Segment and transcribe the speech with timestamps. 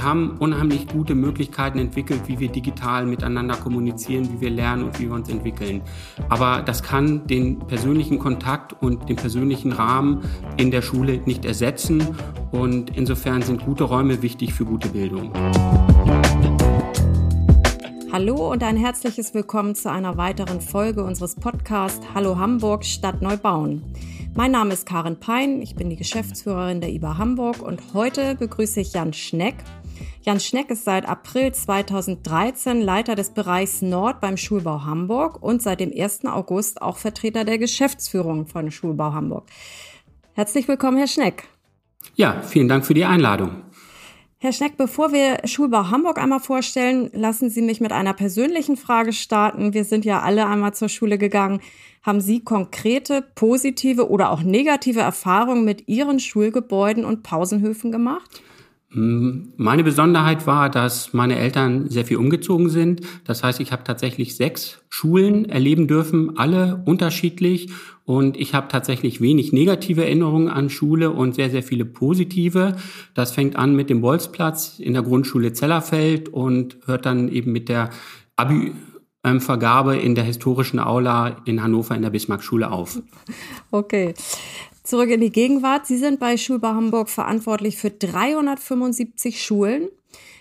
[0.00, 4.98] Wir haben unheimlich gute Möglichkeiten entwickelt, wie wir digital miteinander kommunizieren, wie wir lernen und
[4.98, 5.82] wie wir uns entwickeln.
[6.30, 10.22] Aber das kann den persönlichen Kontakt und den persönlichen Rahmen
[10.56, 12.02] in der Schule nicht ersetzen.
[12.50, 15.34] Und insofern sind gute Räume wichtig für gute Bildung.
[18.10, 23.84] Hallo und ein herzliches Willkommen zu einer weiteren Folge unseres Podcasts Hallo Hamburg Stadt Neubauen.
[24.34, 28.80] Mein Name ist Karin Pein, ich bin die Geschäftsführerin der IBA Hamburg und heute begrüße
[28.80, 29.56] ich Jan Schneck.
[30.22, 35.80] Jan Schneck ist seit April 2013 Leiter des Bereichs Nord beim Schulbau Hamburg und seit
[35.80, 36.26] dem 1.
[36.26, 39.44] August auch Vertreter der Geschäftsführung von Schulbau Hamburg.
[40.34, 41.44] Herzlich willkommen, Herr Schneck.
[42.16, 43.62] Ja, vielen Dank für die Einladung.
[44.36, 49.14] Herr Schneck, bevor wir Schulbau Hamburg einmal vorstellen, lassen Sie mich mit einer persönlichen Frage
[49.14, 49.72] starten.
[49.72, 51.60] Wir sind ja alle einmal zur Schule gegangen.
[52.02, 58.42] Haben Sie konkrete, positive oder auch negative Erfahrungen mit Ihren Schulgebäuden und Pausenhöfen gemacht?
[58.92, 63.02] Hm, meine Besonderheit war, dass meine Eltern sehr viel umgezogen sind.
[63.24, 67.70] Das heißt, ich habe tatsächlich sechs Schulen erleben dürfen, alle unterschiedlich.
[68.04, 72.76] Und ich habe tatsächlich wenig negative Erinnerungen an Schule und sehr, sehr viele positive.
[73.14, 77.68] Das fängt an mit dem Bolzplatz in der Grundschule Zellerfeld und hört dann eben mit
[77.68, 77.90] der
[78.34, 78.72] Abi
[79.22, 83.00] Vergabe in der historischen Aula in Hannover in der Bismarckschule auf.
[83.70, 84.14] Okay.
[84.90, 85.86] Zurück in die Gegenwart.
[85.86, 89.88] Sie sind bei Schulbau Hamburg verantwortlich für 375 Schulen.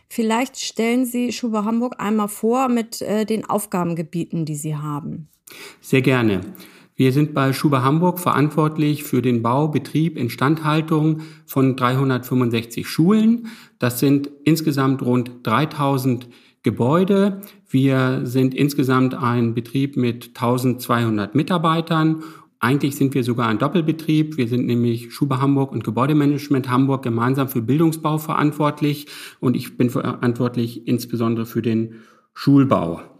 [0.08, 5.28] Vielleicht stellen Sie Schulbau Hamburg einmal vor mit äh, den Aufgabengebieten, die Sie haben.
[5.82, 6.42] Sehr gerne.
[6.96, 13.50] Wir sind bei Schuber Hamburg verantwortlich für den Bau, Betrieb, Instandhaltung von 365 Schulen.
[13.78, 16.28] Das sind insgesamt rund 3000
[16.64, 17.42] Gebäude.
[17.70, 22.24] Wir sind insgesamt ein Betrieb mit 1200 Mitarbeitern
[22.60, 24.38] eigentlich sind wir sogar ein Doppelbetrieb.
[24.38, 29.08] Wir sind nämlich Schuber Hamburg und Gebäudemanagement Hamburg gemeinsam für Bildungsbau verantwortlich
[29.40, 31.96] und ich bin verantwortlich insbesondere für den
[32.34, 33.19] Schulbau.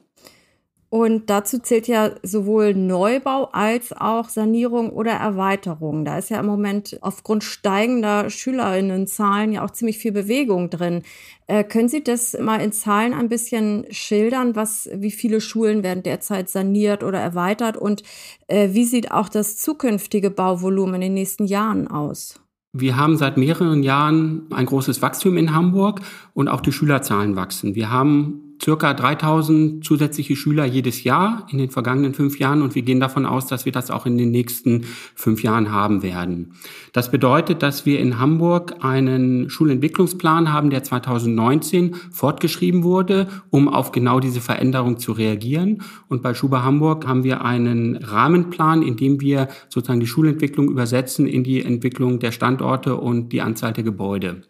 [0.90, 6.04] Und dazu zählt ja sowohl Neubau als auch Sanierung oder Erweiterung.
[6.04, 11.04] Da ist ja im Moment aufgrund steigender Schülerinnenzahlen ja auch ziemlich viel Bewegung drin.
[11.46, 16.02] Äh, können Sie das mal in Zahlen ein bisschen schildern, was, wie viele Schulen werden
[16.02, 18.02] derzeit saniert oder erweitert und
[18.48, 22.40] äh, wie sieht auch das zukünftige Bauvolumen in den nächsten Jahren aus?
[22.74, 26.02] Wir haben seit mehreren Jahren ein großes Wachstum in Hamburg
[26.34, 27.74] und auch die Schülerzahlen wachsen.
[27.74, 32.82] Wir haben circa 3000 zusätzliche Schüler jedes Jahr in den vergangenen fünf Jahren und wir
[32.82, 36.54] gehen davon aus, dass wir das auch in den nächsten fünf Jahren haben werden.
[36.94, 43.92] Das bedeutet, dass wir in Hamburg einen Schulentwicklungsplan haben, der 2019 fortgeschrieben wurde, um auf
[43.92, 45.84] genau diese Veränderung zu reagieren.
[46.08, 51.28] Und bei Schuber Hamburg haben wir einen Rahmenplan, in dem wir sozusagen die Schulentwicklung übersetzen
[51.28, 54.44] in die Entwicklung der Standorte und die Anzahl der Gebäude.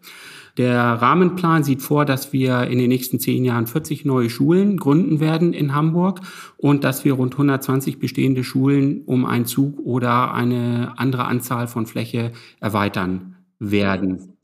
[0.60, 5.18] Der Rahmenplan sieht vor, dass wir in den nächsten zehn Jahren 40 neue Schulen gründen
[5.18, 6.20] werden in Hamburg
[6.58, 11.86] und dass wir rund 120 bestehende Schulen um einen Zug oder eine andere Anzahl von
[11.86, 14.36] Fläche erweitern werden.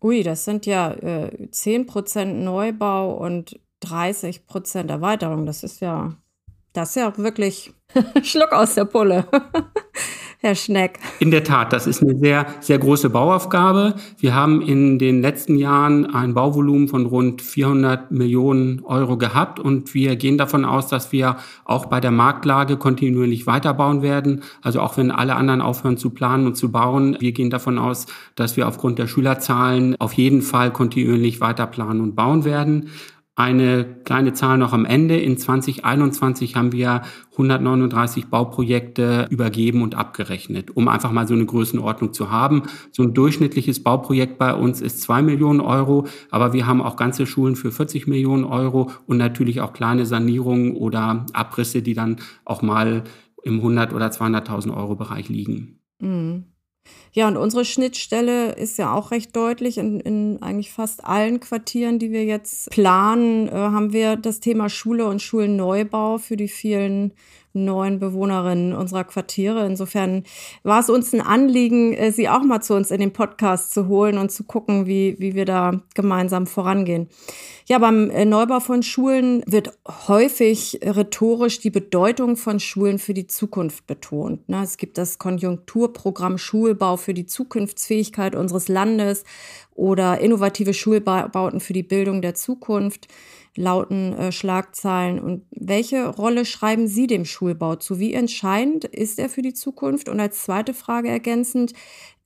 [0.00, 5.44] Ui, das sind ja äh, 10 Prozent Neubau und 30 Prozent Erweiterung.
[5.44, 6.14] Das ist ja,
[6.72, 7.74] das ist ja wirklich
[8.22, 9.26] Schluck aus der Pulle.
[10.44, 10.98] Herr Schneck.
[11.20, 13.94] In der Tat, das ist eine sehr, sehr große Bauaufgabe.
[14.18, 19.94] Wir haben in den letzten Jahren ein Bauvolumen von rund 400 Millionen Euro gehabt und
[19.94, 24.42] wir gehen davon aus, dass wir auch bei der Marktlage kontinuierlich weiterbauen werden.
[24.60, 28.04] Also auch wenn alle anderen aufhören zu planen und zu bauen, wir gehen davon aus,
[28.34, 32.90] dass wir aufgrund der Schülerzahlen auf jeden Fall kontinuierlich weiter planen und bauen werden.
[33.36, 35.16] Eine kleine Zahl noch am Ende.
[35.16, 37.02] In 2021 haben wir
[37.32, 42.62] 139 Bauprojekte übergeben und abgerechnet, um einfach mal so eine Größenordnung zu haben.
[42.92, 47.26] So ein durchschnittliches Bauprojekt bei uns ist zwei Millionen Euro, aber wir haben auch ganze
[47.26, 52.62] Schulen für 40 Millionen Euro und natürlich auch kleine Sanierungen oder Abrisse, die dann auch
[52.62, 53.02] mal
[53.42, 55.80] im 100 oder 200.000 Euro Bereich liegen.
[55.98, 56.53] Mhm.
[57.12, 59.78] Ja, und unsere Schnittstelle ist ja auch recht deutlich.
[59.78, 64.68] In, in eigentlich fast allen Quartieren, die wir jetzt planen, äh, haben wir das Thema
[64.68, 67.12] Schule und Schulneubau für die vielen
[67.54, 69.64] neuen Bewohnerinnen unserer Quartiere.
[69.64, 70.24] Insofern
[70.64, 73.88] war es uns ein Anliegen, äh, sie auch mal zu uns in den Podcast zu
[73.88, 77.08] holen und zu gucken, wie, wie wir da gemeinsam vorangehen.
[77.66, 79.72] Ja, beim äh, Neubau von Schulen wird
[80.08, 84.48] häufig rhetorisch die Bedeutung von Schulen für die Zukunft betont.
[84.48, 84.62] Ne?
[84.62, 89.24] Es gibt das Konjunkturprogramm Schulbau für die Zukunftsfähigkeit unseres Landes
[89.74, 93.08] oder innovative Schulbauten für die Bildung der Zukunft.
[93.56, 95.20] Lauten äh, Schlagzeilen.
[95.20, 97.98] Und welche Rolle schreiben Sie dem Schulbau zu?
[97.98, 100.08] Wie entscheidend ist er für die Zukunft?
[100.08, 101.72] Und als zweite Frage ergänzend,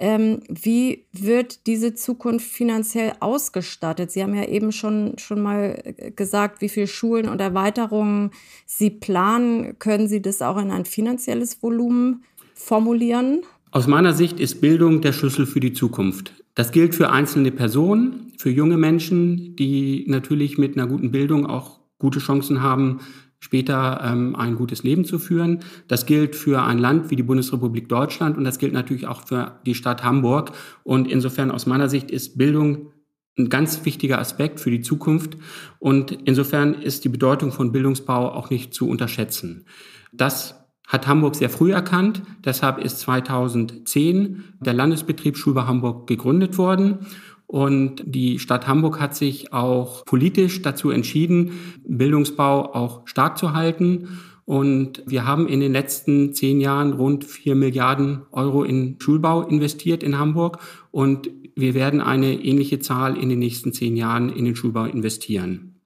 [0.01, 4.11] ähm, wie wird diese Zukunft finanziell ausgestattet?
[4.11, 8.31] Sie haben ja eben schon, schon mal äh, gesagt, wie viele Schulen und Erweiterungen
[8.65, 9.79] Sie planen.
[9.79, 12.25] Können Sie das auch in ein finanzielles Volumen
[12.55, 13.43] formulieren?
[13.71, 16.33] Aus meiner Sicht ist Bildung der Schlüssel für die Zukunft.
[16.55, 21.81] Das gilt für einzelne Personen, für junge Menschen, die natürlich mit einer guten Bildung auch
[21.99, 23.01] gute Chancen haben,
[23.41, 25.61] später ähm, ein gutes Leben zu führen.
[25.89, 29.59] Das gilt für ein Land wie die Bundesrepublik Deutschland und das gilt natürlich auch für
[29.67, 30.53] die Stadt Hamburg.
[30.85, 32.93] Und insofern aus meiner Sicht ist Bildung
[33.37, 35.37] ein ganz wichtiger Aspekt für die Zukunft.
[35.81, 39.65] Und insofern ist die Bedeutung von Bildungsbau auch nicht zu unterschätzen.
[40.13, 40.55] Das
[40.89, 42.23] hat Hamburg sehr früh erkannt.
[42.45, 47.01] Deshalb ist 2010 der Landesbetrieb Schulbau Hamburg gegründet worden.
[47.49, 51.53] Und die Stadt Hamburg hat sich auch politisch dazu entschieden,
[51.87, 54.21] Bildungsbau auch stark zu halten.
[54.45, 60.03] Und wir haben in den letzten zehn Jahren rund vier Milliarden Euro in Schulbau investiert
[60.03, 60.59] in Hamburg.
[60.91, 65.81] Und wir werden eine ähnliche Zahl in den nächsten zehn Jahren in den Schulbau investieren.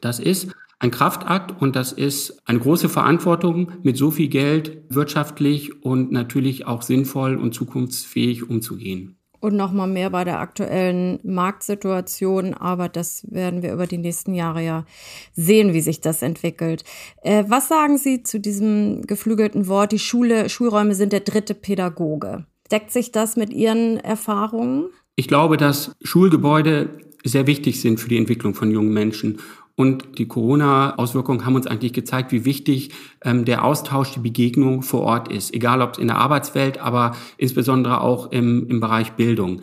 [0.00, 5.82] Das ist ein Kraftakt und das ist eine große Verantwortung, mit so viel Geld wirtschaftlich
[5.82, 9.16] und natürlich auch sinnvoll und zukunftsfähig umzugehen.
[9.44, 14.64] Und nochmal mehr bei der aktuellen Marktsituation, aber das werden wir über die nächsten Jahre
[14.64, 14.86] ja
[15.34, 16.82] sehen, wie sich das entwickelt.
[17.22, 22.46] Äh, was sagen Sie zu diesem geflügelten Wort, die Schule, Schulräume sind der dritte Pädagoge?
[22.72, 24.86] Deckt sich das mit Ihren Erfahrungen?
[25.14, 26.88] Ich glaube, dass Schulgebäude
[27.22, 29.40] sehr wichtig sind für die Entwicklung von jungen Menschen.
[29.76, 32.90] Und die Corona-Auswirkungen haben uns eigentlich gezeigt, wie wichtig
[33.24, 35.52] ähm, der Austausch, die Begegnung vor Ort ist.
[35.52, 39.62] Egal ob es in der Arbeitswelt, aber insbesondere auch im, im Bereich Bildung.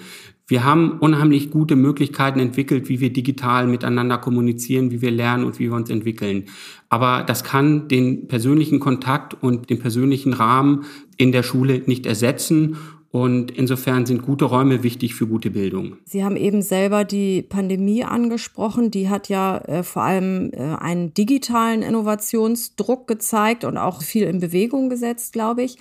[0.52, 5.60] Wir haben unheimlich gute Möglichkeiten entwickelt, wie wir digital miteinander kommunizieren, wie wir lernen und
[5.60, 6.44] wie wir uns entwickeln.
[6.90, 10.84] Aber das kann den persönlichen Kontakt und den persönlichen Rahmen
[11.16, 12.76] in der Schule nicht ersetzen.
[13.12, 15.98] Und insofern sind gute Räume wichtig für gute Bildung.
[16.06, 18.90] Sie haben eben selber die Pandemie angesprochen.
[18.90, 24.40] Die hat ja äh, vor allem äh, einen digitalen Innovationsdruck gezeigt und auch viel in
[24.40, 25.78] Bewegung gesetzt, glaube ich.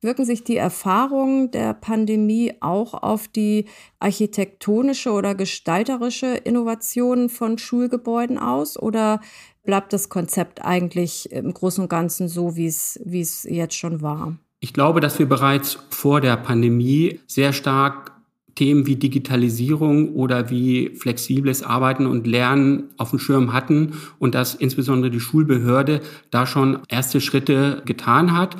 [0.00, 3.66] Wirken sich die Erfahrungen der Pandemie auch auf die
[3.98, 8.78] architektonische oder gestalterische Innovation von Schulgebäuden aus?
[8.78, 9.20] Oder
[9.62, 14.00] bleibt das Konzept eigentlich im Großen und Ganzen so, wie es, wie es jetzt schon
[14.00, 14.38] war?
[14.60, 18.12] Ich glaube, dass wir bereits vor der Pandemie sehr stark
[18.54, 24.54] Themen wie Digitalisierung oder wie flexibles Arbeiten und Lernen auf dem Schirm hatten und dass
[24.54, 28.56] insbesondere die Schulbehörde da schon erste Schritte getan hat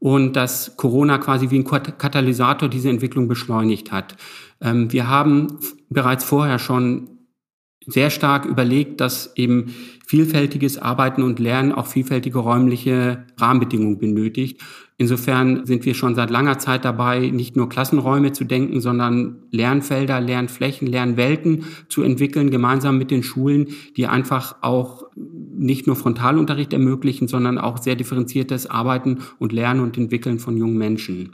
[0.00, 4.16] und dass Corona quasi wie ein Katalysator diese Entwicklung beschleunigt hat.
[4.60, 5.58] Ähm, wir haben
[5.88, 7.10] bereits vorher schon
[7.86, 9.74] sehr stark überlegt, dass eben
[10.06, 14.60] vielfältiges Arbeiten und Lernen auch vielfältige räumliche Rahmenbedingungen benötigt.
[14.96, 20.20] Insofern sind wir schon seit langer Zeit dabei, nicht nur Klassenräume zu denken, sondern Lernfelder,
[20.20, 27.26] Lernflächen, Lernwelten zu entwickeln, gemeinsam mit den Schulen, die einfach auch nicht nur Frontalunterricht ermöglichen,
[27.26, 31.32] sondern auch sehr differenziertes Arbeiten und Lernen und Entwickeln von jungen Menschen.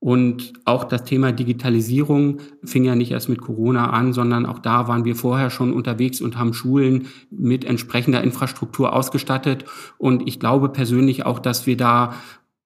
[0.00, 4.86] Und auch das Thema Digitalisierung fing ja nicht erst mit Corona an, sondern auch da
[4.86, 9.64] waren wir vorher schon unterwegs und haben Schulen mit entsprechender Infrastruktur ausgestattet.
[9.98, 12.14] Und ich glaube persönlich auch, dass wir da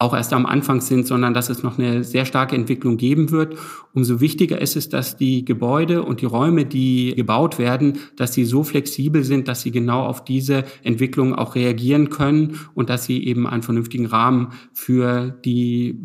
[0.02, 3.56] auch erst am Anfang sind, sondern dass es noch eine sehr starke Entwicklung geben wird.
[3.94, 8.44] Umso wichtiger ist es, dass die Gebäude und die Räume, die gebaut werden, dass sie
[8.44, 13.24] so flexibel sind, dass sie genau auf diese Entwicklung auch reagieren können und dass sie
[13.24, 15.96] eben einen vernünftigen Rahmen für die,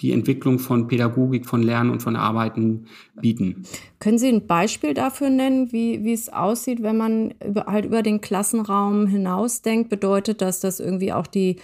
[0.00, 2.86] die Entwicklung von Pädagogik, von Lernen und von Arbeiten
[3.20, 3.62] bieten.
[4.00, 8.02] Können Sie ein Beispiel dafür nennen, wie, wie es aussieht, wenn man über, halt über
[8.02, 9.90] den Klassenraum hinausdenkt?
[9.90, 11.56] Bedeutet das, dass irgendwie auch die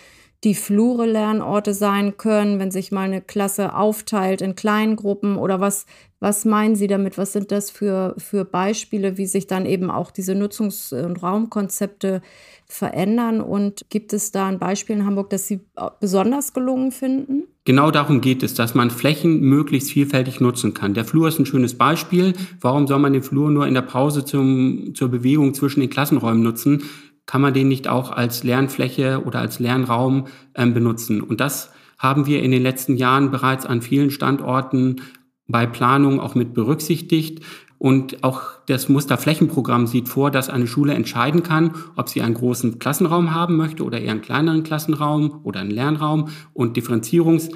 [0.45, 5.85] die Flure Lernorte sein können, wenn sich mal eine Klasse aufteilt in Kleingruppen oder was,
[6.19, 7.19] was meinen Sie damit?
[7.19, 12.23] Was sind das für, für Beispiele, wie sich dann eben auch diese Nutzungs- und Raumkonzepte
[12.67, 13.43] verändern?
[13.43, 15.61] Und gibt es da ein Beispiel in Hamburg, das Sie
[16.01, 17.45] besonders gelungen finden?
[17.65, 20.95] Genau darum geht es, dass man Flächen möglichst vielfältig nutzen kann.
[20.95, 22.33] Der Flur ist ein schönes Beispiel.
[22.61, 26.43] Warum soll man den Flur nur in der Pause zum, zur Bewegung zwischen den Klassenräumen
[26.43, 26.83] nutzen?
[27.31, 31.21] Kann man den nicht auch als Lernfläche oder als Lernraum ähm, benutzen.
[31.21, 35.01] Und das haben wir in den letzten Jahren bereits an vielen Standorten
[35.47, 37.45] bei Planung auch mit berücksichtigt.
[37.79, 42.81] Und auch das Musterflächenprogramm sieht vor, dass eine Schule entscheiden kann, ob sie einen großen
[42.81, 46.31] Klassenraum haben möchte oder eher einen kleineren Klassenraum oder einen Lernraum.
[46.53, 47.51] Und Differenzierungs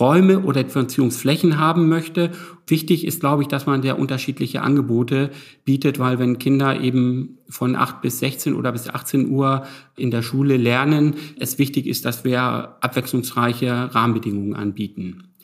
[0.00, 2.30] Räume oder Differenzierungsflächen haben möchte.
[2.66, 5.30] Wichtig ist, glaube ich, dass man sehr unterschiedliche Angebote
[5.64, 9.64] bietet, weil wenn Kinder eben von 8 bis 16 oder bis 18 Uhr
[9.96, 15.34] in der Schule lernen, es wichtig ist, dass wir abwechslungsreiche Rahmenbedingungen anbieten.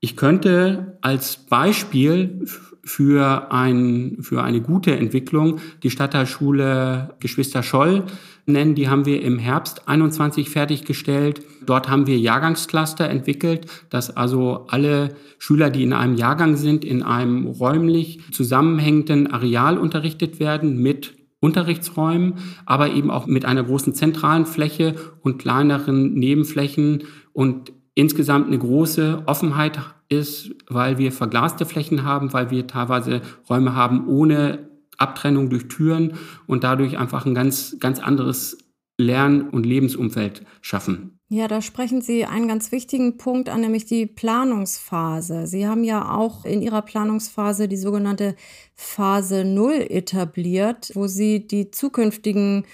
[0.00, 2.44] Ich könnte als Beispiel
[2.84, 8.04] für, ein, für eine gute Entwicklung die Stadtteilschule Geschwister Scholl
[8.46, 8.74] nennen.
[8.74, 11.42] Die haben wir im Herbst 21 fertiggestellt.
[11.66, 17.02] Dort haben wir Jahrgangscluster entwickelt, dass also alle Schüler, die in einem Jahrgang sind, in
[17.02, 22.34] einem räumlich zusammenhängenden Areal unterrichtet werden mit Unterrichtsräumen,
[22.64, 29.22] aber eben auch mit einer großen zentralen Fläche und kleineren Nebenflächen und insgesamt eine große
[29.26, 35.68] Offenheit ist, weil wir verglaste Flächen haben, weil wir teilweise Räume haben ohne Abtrennung durch
[35.68, 36.14] Türen
[36.46, 38.58] und dadurch einfach ein ganz, ganz anderes
[38.98, 41.18] Lern- und Lebensumfeld schaffen.
[41.28, 45.46] Ja, da sprechen Sie einen ganz wichtigen Punkt an, nämlich die Planungsphase.
[45.46, 48.36] Sie haben ja auch in Ihrer Planungsphase die sogenannte
[48.74, 52.66] Phase Null etabliert, wo Sie die zukünftigen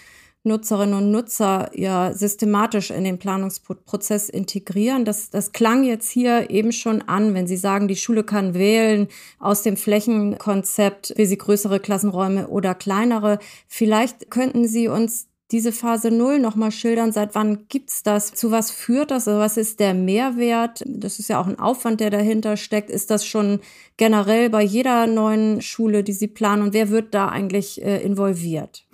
[0.42, 5.04] Nutzerinnen und Nutzer ja systematisch in den Planungsprozess integrieren.
[5.04, 9.08] Das, das klang jetzt hier eben schon an, wenn Sie sagen, die Schule kann wählen
[9.38, 13.38] aus dem Flächenkonzept, wie sie größere Klassenräume oder kleinere.
[13.68, 18.34] Vielleicht könnten Sie uns diese Phase Null nochmal schildern, seit wann gibt's das?
[18.34, 19.26] Zu was führt das?
[19.26, 20.82] Also was ist der Mehrwert?
[20.86, 22.88] Das ist ja auch ein Aufwand, der dahinter steckt.
[22.88, 23.60] Ist das schon
[23.96, 26.62] generell bei jeder neuen Schule, die Sie planen?
[26.62, 28.86] Und wer wird da eigentlich äh, involviert?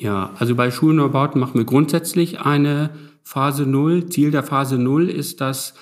[0.00, 2.90] Ja, also bei Schulneubauten machen wir grundsätzlich eine
[3.24, 4.06] Phase Null.
[4.06, 5.74] Ziel der Phase Null ist, dass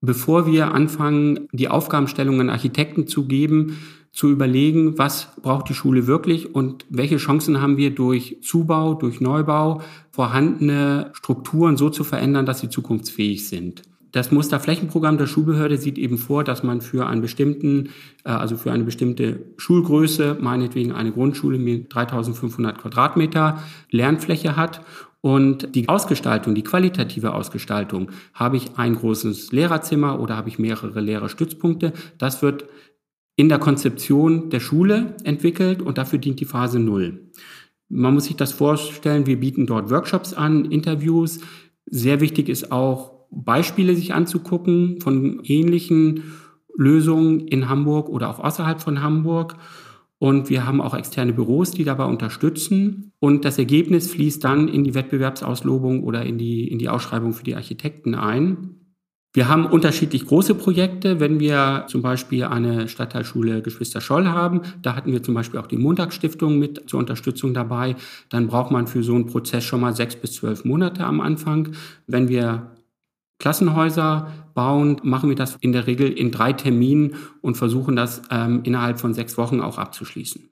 [0.00, 3.76] bevor wir anfangen, die Aufgabenstellungen Architekten zu geben,
[4.12, 9.20] zu überlegen, was braucht die Schule wirklich und welche Chancen haben wir durch Zubau, durch
[9.20, 9.82] Neubau,
[10.12, 13.82] vorhandene Strukturen so zu verändern, dass sie zukunftsfähig sind.
[14.12, 17.90] Das Musterflächenprogramm der Schulbehörde sieht eben vor, dass man für einen bestimmten,
[18.24, 24.80] äh, also für eine bestimmte Schulgröße, meinetwegen eine Grundschule mit 3500 Quadratmeter Lernfläche hat.
[25.20, 31.00] Und die Ausgestaltung, die qualitative Ausgestaltung, habe ich ein großes Lehrerzimmer oder habe ich mehrere
[31.00, 32.66] Lehrerstützpunkte, das wird
[33.34, 37.30] in der Konzeption der Schule entwickelt und dafür dient die Phase Null.
[37.88, 41.40] Man muss sich das vorstellen, wir bieten dort Workshops an, Interviews.
[41.84, 46.24] Sehr wichtig ist auch, Beispiele sich anzugucken von ähnlichen
[46.76, 49.56] Lösungen in Hamburg oder auch außerhalb von Hamburg.
[50.18, 53.12] Und wir haben auch externe Büros, die dabei unterstützen.
[53.18, 57.44] Und das Ergebnis fließt dann in die Wettbewerbsauslobung oder in die, in die Ausschreibung für
[57.44, 58.76] die Architekten ein.
[59.34, 61.20] Wir haben unterschiedlich große Projekte.
[61.20, 65.66] Wenn wir zum Beispiel eine Stadtteilschule Geschwister Scholl haben, da hatten wir zum Beispiel auch
[65.66, 67.96] die Montagsstiftung mit zur Unterstützung dabei,
[68.30, 71.72] dann braucht man für so einen Prozess schon mal sechs bis zwölf Monate am Anfang.
[72.06, 72.75] Wenn wir
[73.38, 78.62] Klassenhäuser bauen, machen wir das in der Regel in drei Terminen und versuchen das ähm,
[78.64, 80.48] innerhalb von sechs Wochen auch abzuschließen.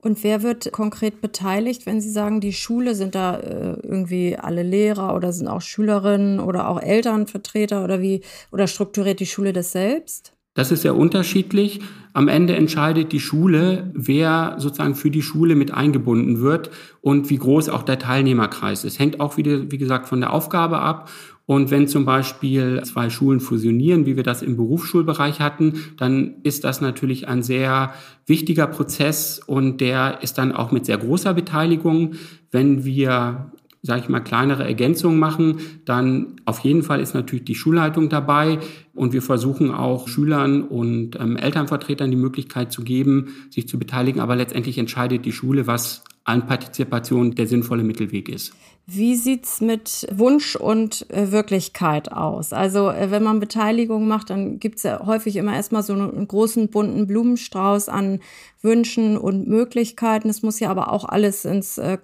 [0.00, 4.62] Und wer wird konkret beteiligt, wenn Sie sagen, die Schule, sind da äh, irgendwie alle
[4.62, 9.72] Lehrer oder sind auch Schülerinnen oder auch Elternvertreter oder wie, oder strukturiert die Schule das
[9.72, 10.32] selbst?
[10.54, 11.80] Das ist sehr unterschiedlich.
[12.18, 16.68] Am Ende entscheidet die Schule, wer sozusagen für die Schule mit eingebunden wird
[17.00, 18.98] und wie groß auch der Teilnehmerkreis ist.
[18.98, 21.08] Hängt auch wieder, wie gesagt, von der Aufgabe ab
[21.46, 26.64] und wenn zum Beispiel zwei Schulen fusionieren, wie wir das im Berufsschulbereich hatten, dann ist
[26.64, 27.94] das natürlich ein sehr
[28.26, 32.14] wichtiger Prozess und der ist dann auch mit sehr großer Beteiligung.
[32.50, 33.52] Wenn wir
[33.88, 38.58] sage ich mal, kleinere Ergänzungen machen, dann auf jeden Fall ist natürlich die Schulleitung dabei
[38.94, 44.20] und wir versuchen auch Schülern und ähm, Elternvertretern die Möglichkeit zu geben, sich zu beteiligen,
[44.20, 48.52] aber letztendlich entscheidet die Schule, was an Partizipation der sinnvolle Mittelweg ist.
[48.86, 52.52] Wie sieht's mit Wunsch und äh, Wirklichkeit aus?
[52.52, 56.68] Also äh, wenn man Beteiligung macht, dann gibt's ja häufig immer erstmal so einen großen
[56.68, 58.20] bunten Blumenstrauß an
[58.60, 60.28] Wünschen und Möglichkeiten.
[60.28, 61.96] Es muss ja aber auch alles ins äh,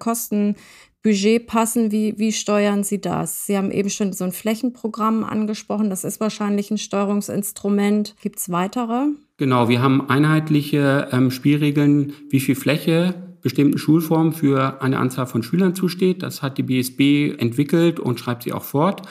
[1.05, 1.91] Kostenbudget passen.
[1.91, 3.45] Wie, wie steuern Sie das?
[3.45, 5.89] Sie haben eben schon so ein Flächenprogramm angesprochen.
[5.89, 8.15] Das ist wahrscheinlich ein Steuerungsinstrument.
[8.21, 9.09] Gibt's weitere?
[9.37, 15.43] Genau, wir haben einheitliche ähm, Spielregeln, wie viel Fläche bestimmten Schulformen für eine Anzahl von
[15.43, 16.23] Schülern zusteht.
[16.23, 19.03] Das hat die BSB entwickelt und schreibt sie auch fort.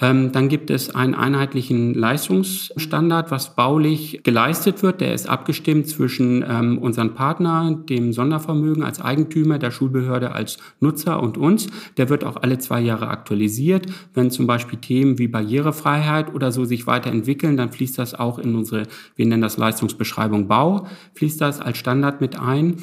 [0.00, 5.00] Ähm, dann gibt es einen einheitlichen Leistungsstandard, was baulich geleistet wird.
[5.00, 11.22] Der ist abgestimmt zwischen ähm, unseren Partner, dem Sondervermögen als Eigentümer, der Schulbehörde als Nutzer
[11.22, 11.68] und uns.
[11.98, 13.86] Der wird auch alle zwei Jahre aktualisiert.
[14.14, 18.54] Wenn zum Beispiel Themen wie Barrierefreiheit oder so sich weiterentwickeln, dann fließt das auch in
[18.54, 18.84] unsere,
[19.16, 22.76] wir nennen das Leistungsbeschreibung Bau, fließt das als Standard mit ein.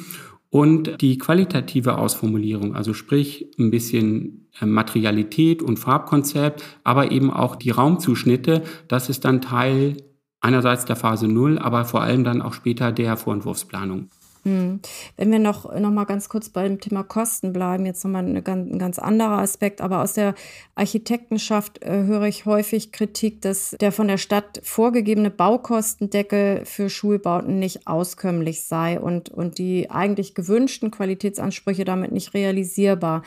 [0.50, 7.70] Und die qualitative Ausformulierung, also sprich ein bisschen Materialität und Farbkonzept, aber eben auch die
[7.70, 8.62] Raumzuschnitte.
[8.88, 9.96] Das ist dann Teil
[10.40, 14.10] einerseits der Phase Null, aber vor allem dann auch später der Vorentwurfsplanung.
[14.44, 14.80] Hm.
[15.16, 18.70] Wenn wir noch, noch mal ganz kurz beim Thema Kosten bleiben, jetzt nochmal ein ganz,
[18.70, 20.34] ein ganz anderer Aspekt, aber aus der
[20.74, 27.58] Architektenschaft äh, höre ich häufig Kritik, dass der von der Stadt vorgegebene Baukostendeckel für Schulbauten
[27.58, 33.22] nicht auskömmlich sei und, und die eigentlich gewünschten Qualitätsansprüche damit nicht realisierbar.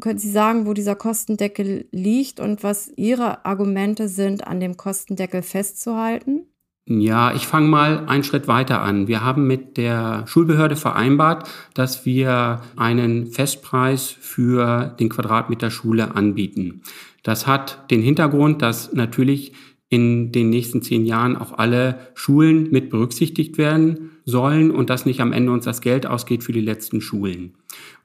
[0.00, 5.42] Können Sie sagen, wo dieser Kostendeckel liegt und was Ihre Argumente sind, an dem Kostendeckel
[5.42, 6.46] festzuhalten?
[6.86, 9.06] Ja, ich fange mal einen Schritt weiter an.
[9.06, 16.82] Wir haben mit der Schulbehörde vereinbart, dass wir einen Festpreis für den Quadratmeter Schule anbieten.
[17.22, 19.52] Das hat den Hintergrund, dass natürlich
[19.90, 25.20] in den nächsten zehn Jahren auch alle Schulen mit berücksichtigt werden sollen und dass nicht
[25.20, 27.54] am Ende uns das Geld ausgeht für die letzten Schulen.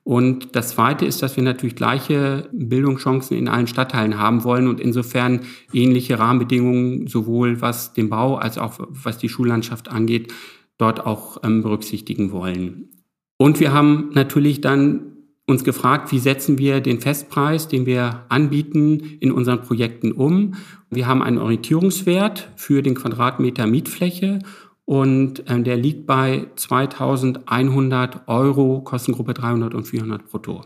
[0.08, 4.80] Und das Zweite ist, dass wir natürlich gleiche Bildungschancen in allen Stadtteilen haben wollen und
[4.80, 5.42] insofern
[5.74, 10.34] ähnliche Rahmenbedingungen sowohl was den Bau als auch was die Schullandschaft angeht,
[10.78, 12.88] dort auch ähm, berücksichtigen wollen.
[13.36, 15.12] Und wir haben natürlich dann
[15.46, 20.54] uns gefragt, wie setzen wir den Festpreis, den wir anbieten, in unseren Projekten um.
[20.90, 24.40] Wir haben einen Orientierungswert für den Quadratmeter Mietfläche
[24.88, 30.63] und ähm, der liegt bei 2100 Euro, Kostengruppe 300 und 400 brutto.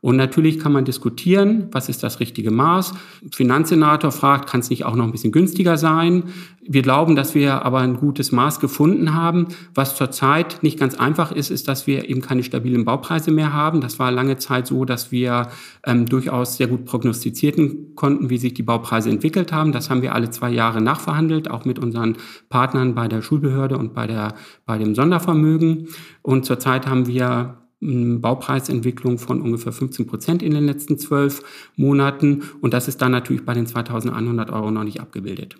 [0.00, 2.94] Und natürlich kann man diskutieren, was ist das richtige Maß.
[3.32, 6.24] Finanzsenator fragt, kann es nicht auch noch ein bisschen günstiger sein?
[6.70, 9.48] Wir glauben, dass wir aber ein gutes Maß gefunden haben.
[9.74, 13.80] Was zurzeit nicht ganz einfach ist, ist, dass wir eben keine stabilen Baupreise mehr haben.
[13.80, 15.48] Das war lange Zeit so, dass wir
[15.84, 19.72] ähm, durchaus sehr gut prognostizieren konnten, wie sich die Baupreise entwickelt haben.
[19.72, 22.16] Das haben wir alle zwei Jahre nachverhandelt, auch mit unseren
[22.50, 24.34] Partnern bei der Schulbehörde und bei, der,
[24.66, 25.88] bei dem Sondervermögen.
[26.22, 31.42] Und zurzeit haben wir Baupreisentwicklung von ungefähr 15 Prozent in den letzten zwölf
[31.76, 32.42] Monaten.
[32.60, 35.56] Und das ist dann natürlich bei den 2100 Euro noch nicht abgebildet.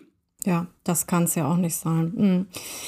[0.48, 2.14] Ja, das kann es ja auch nicht sein.
[2.16, 2.46] Hm.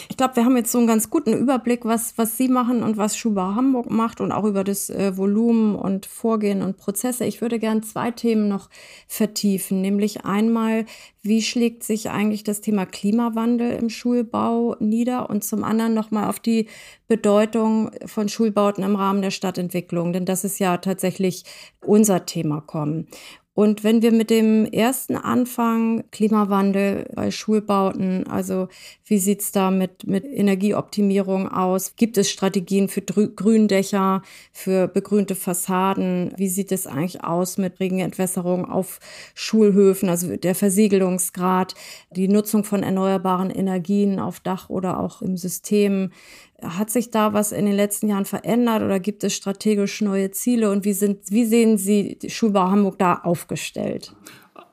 [0.09, 2.97] Ich glaube, wir haben jetzt so einen ganz guten Überblick, was, was Sie machen und
[2.97, 7.27] was Schuber Hamburg macht und auch über das äh, Volumen und Vorgehen und Prozesse.
[7.27, 8.71] Ich würde gern zwei Themen noch
[9.09, 10.87] vertiefen, nämlich einmal,
[11.21, 16.41] wie schlägt sich eigentlich das Thema Klimawandel im Schulbau nieder und zum anderen nochmal auf
[16.41, 16.67] die
[17.09, 21.45] Bedeutung von Schulbauten im Rahmen der Stadtentwicklung, denn das ist ja tatsächlich
[21.83, 23.09] unser Thema kommen.
[23.53, 28.69] Und wenn wir mit dem ersten Anfang Klimawandel bei Schulbauten, also
[29.05, 31.97] wie sieht's da mit, mit Energieoptimierung aus?
[31.97, 36.33] Gibt es Strategien für Gründächer, für begrünte Fassaden?
[36.37, 39.01] Wie sieht es eigentlich aus mit Regenentwässerung auf
[39.35, 41.75] Schulhöfen, also der Versiegelungsgrad,
[42.13, 46.13] die Nutzung von erneuerbaren Energien auf Dach oder auch im System?
[46.63, 50.71] Hat sich da was in den letzten Jahren verändert oder gibt es strategisch neue Ziele
[50.71, 54.15] und wie, sind, wie sehen Sie Schulbau Hamburg da aufgestellt?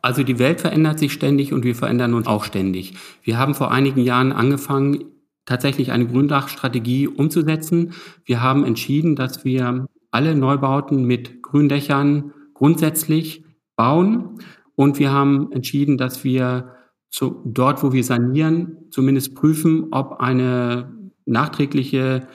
[0.02, 2.93] Also die Welt verändert sich ständig und wir verändern uns auch ständig.
[3.23, 5.06] Wir haben vor einigen Jahren angefangen,
[5.45, 7.93] tatsächlich eine Gründachstrategie umzusetzen.
[8.26, 13.43] Wir haben entschieden, dass wir alle Neubauten mit Gründächern grundsätzlich
[13.76, 14.39] bauen
[14.76, 16.73] und wir haben entschieden, dass wir
[17.10, 22.28] zu, dort, wo wir sanieren, zumindest prüfen, ob eine nachträgliche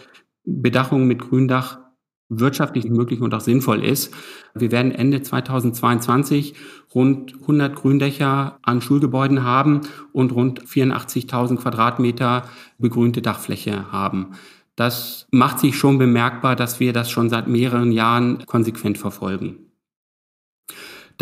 [0.45, 1.79] Bedachung mit Gründach
[2.29, 4.15] wirtschaftlich möglich und auch sinnvoll ist.
[4.55, 6.55] Wir werden Ende 2022
[6.95, 12.45] rund 100 Gründächer an Schulgebäuden haben und rund 84.000 Quadratmeter
[12.79, 14.33] begrünte Dachfläche haben.
[14.77, 19.72] Das macht sich schon bemerkbar, dass wir das schon seit mehreren Jahren konsequent verfolgen.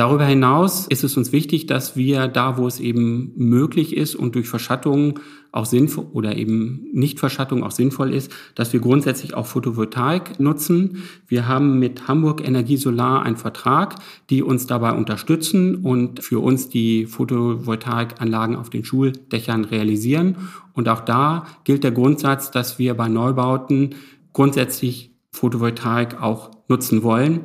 [0.01, 4.35] Darüber hinaus ist es uns wichtig, dass wir da, wo es eben möglich ist und
[4.35, 5.21] durch Verschattung
[5.53, 11.03] auch sinnvoll oder eben Nichtverschattung auch sinnvoll ist, dass wir grundsätzlich auch Photovoltaik nutzen.
[11.29, 13.97] Wir haben mit Hamburg Energie Solar einen Vertrag,
[14.31, 20.37] die uns dabei unterstützen und für uns die Photovoltaikanlagen auf den Schuldächern realisieren.
[20.73, 23.97] Und auch da gilt der Grundsatz, dass wir bei Neubauten
[24.33, 27.41] grundsätzlich Photovoltaik auch nutzen wollen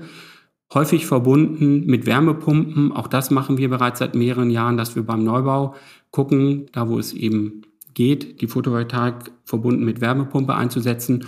[0.76, 2.92] häufig verbunden mit Wärmepumpen.
[2.92, 5.74] Auch das machen wir bereits seit mehreren Jahren, dass wir beim Neubau
[6.12, 11.26] gucken, da wo es eben geht, die Photovoltaik verbunden mit Wärmepumpe einzusetzen.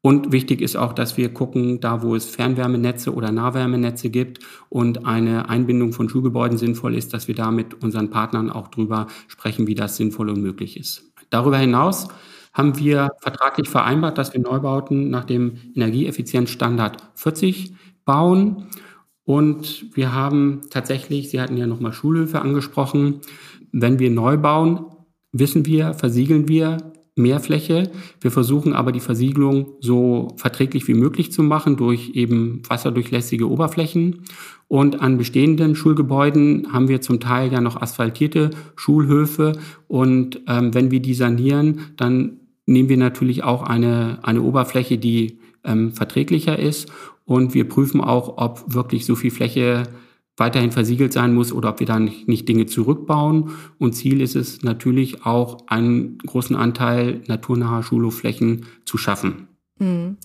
[0.00, 5.06] Und wichtig ist auch, dass wir gucken, da wo es Fernwärmenetze oder Nahwärmenetze gibt und
[5.06, 9.66] eine Einbindung von Schulgebäuden sinnvoll ist, dass wir da mit unseren Partnern auch drüber sprechen,
[9.66, 11.12] wie das sinnvoll und möglich ist.
[11.30, 12.08] Darüber hinaus
[12.52, 18.66] haben wir vertraglich vereinbart, dass wir Neubauten nach dem Energieeffizienzstandard 40 bauen.
[19.28, 23.20] Und wir haben tatsächlich, Sie hatten ja nochmal Schulhöfe angesprochen,
[23.72, 24.86] wenn wir neu bauen,
[25.32, 26.78] wissen wir, versiegeln wir
[27.14, 27.90] mehr Fläche.
[28.22, 34.22] Wir versuchen aber die Versiegelung so verträglich wie möglich zu machen durch eben wasserdurchlässige Oberflächen.
[34.66, 39.58] Und an bestehenden Schulgebäuden haben wir zum Teil ja noch asphaltierte Schulhöfe.
[39.88, 45.38] Und ähm, wenn wir die sanieren, dann nehmen wir natürlich auch eine, eine Oberfläche, die
[45.64, 46.90] ähm, verträglicher ist.
[47.28, 49.82] Und wir prüfen auch, ob wirklich so viel Fläche
[50.38, 53.50] weiterhin versiegelt sein muss oder ob wir dann nicht Dinge zurückbauen.
[53.76, 59.48] Und Ziel ist es natürlich auch, einen großen Anteil naturnaher Schulhofflächen zu schaffen.
[59.78, 60.16] Mhm.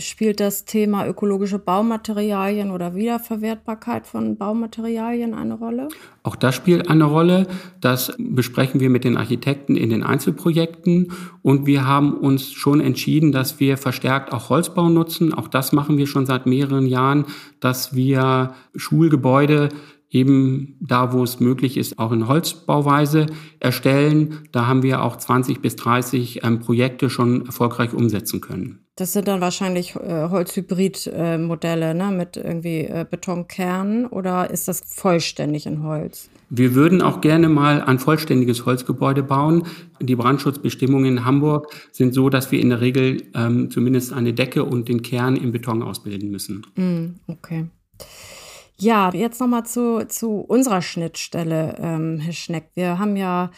[0.00, 5.88] Spielt das Thema ökologische Baumaterialien oder Wiederverwertbarkeit von Baumaterialien eine Rolle?
[6.22, 7.48] Auch das spielt eine Rolle.
[7.80, 11.10] Das besprechen wir mit den Architekten in den Einzelprojekten.
[11.42, 15.34] Und wir haben uns schon entschieden, dass wir verstärkt auch Holzbau nutzen.
[15.34, 17.24] Auch das machen wir schon seit mehreren Jahren,
[17.58, 19.70] dass wir Schulgebäude
[20.10, 23.26] eben da, wo es möglich ist, auch in Holzbauweise
[23.58, 24.48] erstellen.
[24.52, 28.84] Da haben wir auch 20 bis 30 ähm, Projekte schon erfolgreich umsetzen können.
[28.98, 34.82] Das sind dann wahrscheinlich äh, Holzhybrid-Modelle, äh, ne, mit irgendwie äh, Betonkernen oder ist das
[34.84, 36.28] vollständig in Holz?
[36.50, 39.68] Wir würden auch gerne mal ein vollständiges Holzgebäude bauen.
[40.00, 44.64] Die Brandschutzbestimmungen in Hamburg sind so, dass wir in der Regel ähm, zumindest eine Decke
[44.64, 46.66] und den Kern im Beton ausbilden müssen.
[46.74, 47.66] Mm, okay.
[48.80, 52.70] Ja, jetzt nochmal zu, zu unserer Schnittstelle, ähm, Herr Schneck.
[52.74, 53.52] Wir haben ja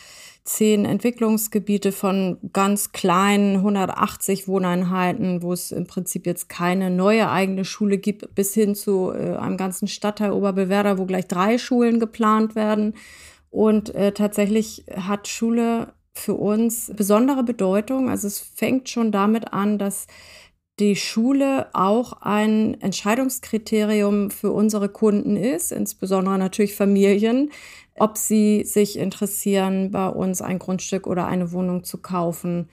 [0.45, 7.65] zehn Entwicklungsgebiete von ganz kleinen 180 Wohneinheiten, wo es im Prinzip jetzt keine neue eigene
[7.65, 12.55] Schule gibt, bis hin zu äh, einem ganzen Stadtteil Oberbewerder, wo gleich drei Schulen geplant
[12.55, 12.95] werden.
[13.51, 18.09] Und äh, tatsächlich hat Schule für uns besondere Bedeutung.
[18.09, 20.07] Also es fängt schon damit an, dass
[20.81, 27.51] die Schule auch ein Entscheidungskriterium für unsere Kunden ist, insbesondere natürlich Familien,
[28.01, 32.71] ob sie sich interessieren, bei uns ein Grundstück oder eine Wohnung zu kaufen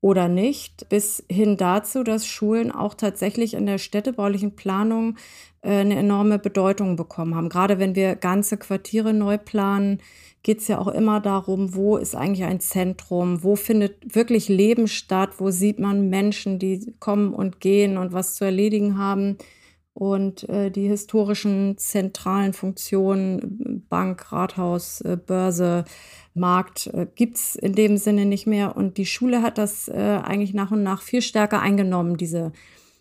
[0.00, 5.16] oder nicht, bis hin dazu, dass Schulen auch tatsächlich in der städtebaulichen Planung
[5.60, 7.50] äh, eine enorme Bedeutung bekommen haben.
[7.50, 9.98] Gerade wenn wir ganze Quartiere neu planen,
[10.42, 14.88] geht es ja auch immer darum, wo ist eigentlich ein Zentrum, wo findet wirklich Leben
[14.88, 19.36] statt, wo sieht man Menschen, die kommen und gehen und was zu erledigen haben.
[19.92, 25.84] Und äh, die historischen zentralen Funktionen, Bank, Rathaus, äh, Börse,
[26.32, 28.76] Markt, äh, gibt es in dem Sinne nicht mehr.
[28.76, 32.52] Und die Schule hat das äh, eigentlich nach und nach viel stärker eingenommen, diese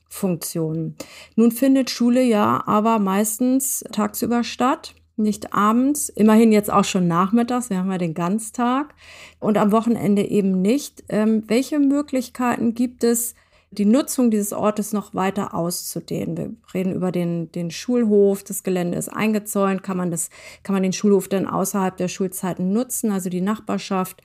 [0.08, 0.96] Funktionen.
[1.36, 7.70] Nun findet Schule ja aber meistens tagsüber statt nicht abends, immerhin jetzt auch schon nachmittags,
[7.70, 8.96] wir haben ja den Ganztag
[9.40, 11.04] und am Wochenende eben nicht.
[11.10, 13.36] Ähm, welche Möglichkeiten gibt es,
[13.72, 16.36] die Nutzung dieses Ortes noch weiter auszudehnen?
[16.38, 20.30] Wir reden über den, den Schulhof, das Gelände ist eingezäunt, kann man, das,
[20.64, 24.22] kann man den Schulhof dann außerhalb der Schulzeiten nutzen, also die Nachbarschaft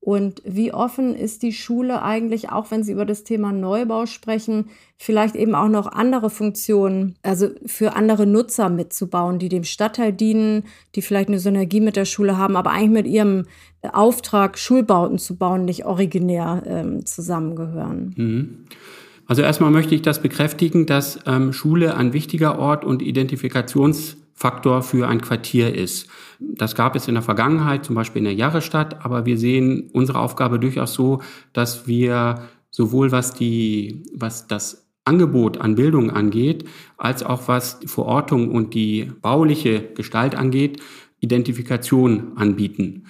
[0.00, 4.66] und wie offen ist die Schule eigentlich, auch wenn Sie über das Thema Neubau sprechen,
[4.96, 10.64] vielleicht eben auch noch andere Funktionen, also für andere Nutzer mitzubauen, die dem Stadtteil dienen,
[10.94, 13.46] die vielleicht eine Synergie mit der Schule haben, aber eigentlich mit ihrem
[13.92, 18.14] Auftrag, Schulbauten zu bauen, nicht originär ähm, zusammengehören.
[18.16, 18.58] Mhm.
[19.26, 24.82] Also erstmal möchte ich das bekräftigen, dass ähm, Schule ein wichtiger Ort und Identifikations Faktor
[24.82, 26.08] für ein Quartier ist.
[26.38, 30.20] Das gab es in der Vergangenheit, zum Beispiel in der Jahrestadt, aber wir sehen unsere
[30.20, 31.20] Aufgabe durchaus so,
[31.52, 37.88] dass wir sowohl was die, was das Angebot an Bildung angeht, als auch was die
[37.88, 40.80] Verortung und die bauliche Gestalt angeht,
[41.18, 43.06] Identifikation anbieten.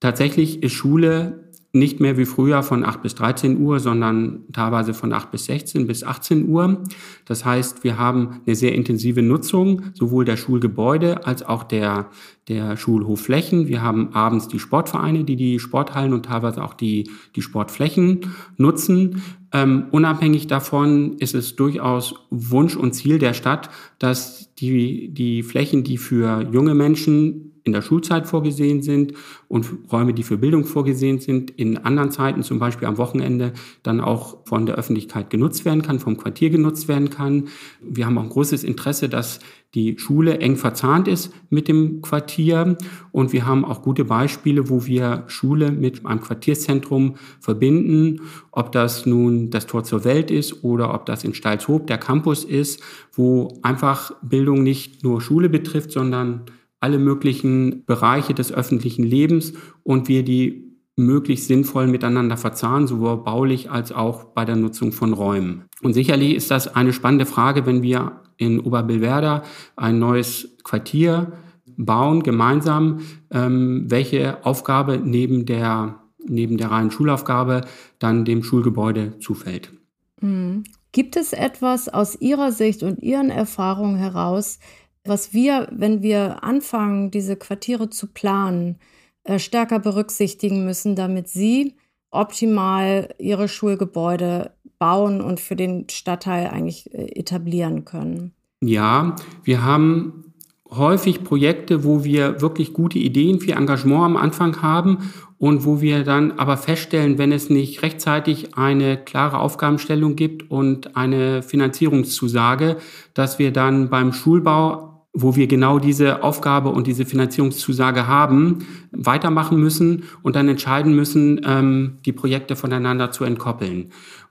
[0.00, 5.12] Tatsächlich ist Schule nicht mehr wie früher von 8 bis 13 Uhr, sondern teilweise von
[5.12, 6.82] 8 bis 16 bis 18 Uhr.
[7.24, 12.10] Das heißt, wir haben eine sehr intensive Nutzung sowohl der Schulgebäude als auch der,
[12.48, 13.66] der Schulhofflächen.
[13.66, 18.20] Wir haben abends die Sportvereine, die die Sporthallen und teilweise auch die, die Sportflächen
[18.56, 19.22] nutzen.
[19.52, 25.82] Ähm, unabhängig davon ist es durchaus Wunsch und Ziel der Stadt, dass die, die Flächen,
[25.82, 29.14] die für junge Menschen in der Schulzeit vorgesehen sind
[29.48, 34.00] und Räume, die für Bildung vorgesehen sind, in anderen Zeiten, zum Beispiel am Wochenende, dann
[34.00, 37.48] auch von der Öffentlichkeit genutzt werden kann, vom Quartier genutzt werden kann.
[37.80, 39.40] Wir haben auch ein großes Interesse, dass
[39.74, 42.78] die Schule eng verzahnt ist mit dem Quartier
[43.10, 48.20] und wir haben auch gute Beispiele, wo wir Schule mit einem Quartierzentrum verbinden,
[48.52, 52.44] ob das nun das Tor zur Welt ist oder ob das in Stalzhoop der Campus
[52.44, 56.42] ist, wo einfach Bildung nicht nur Schule betrifft, sondern
[56.84, 63.70] alle möglichen Bereiche des öffentlichen Lebens und wir die möglichst sinnvoll miteinander verzahnen, sowohl baulich
[63.70, 65.64] als auch bei der Nutzung von Räumen.
[65.82, 69.44] Und sicherlich ist das eine spannende Frage, wenn wir in Oberbillwerder
[69.76, 71.32] ein neues Quartier
[71.78, 77.62] bauen, gemeinsam, ähm, welche Aufgabe neben der neben der reinen Schulaufgabe
[77.98, 79.72] dann dem Schulgebäude zufällt.
[80.20, 80.64] Mhm.
[80.92, 84.60] Gibt es etwas aus Ihrer Sicht und Ihren Erfahrungen heraus,
[85.04, 88.76] was wir, wenn wir anfangen, diese Quartiere zu planen,
[89.24, 91.74] äh, stärker berücksichtigen müssen, damit Sie
[92.10, 98.32] optimal Ihre Schulgebäude bauen und für den Stadtteil eigentlich äh, etablieren können?
[98.60, 100.32] Ja, wir haben
[100.70, 106.04] häufig Projekte, wo wir wirklich gute Ideen, viel Engagement am Anfang haben und wo wir
[106.04, 112.78] dann aber feststellen, wenn es nicht rechtzeitig eine klare Aufgabenstellung gibt und eine Finanzierungszusage,
[113.12, 119.58] dass wir dann beim Schulbau wo wir genau diese Aufgabe und diese Finanzierungszusage haben, weitermachen
[119.58, 123.90] müssen und dann entscheiden müssen, ähm, die Projekte voneinander zu entkoppeln.